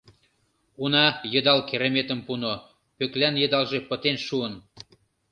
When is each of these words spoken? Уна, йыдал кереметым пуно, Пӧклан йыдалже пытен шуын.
Уна, 0.83 1.07
йыдал 1.33 1.59
кереметым 1.69 2.19
пуно, 2.27 2.53
Пӧклан 2.97 3.35
йыдалже 3.41 3.79
пытен 3.89 4.17
шуын. 4.25 4.53